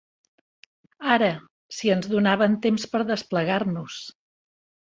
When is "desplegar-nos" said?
3.13-4.03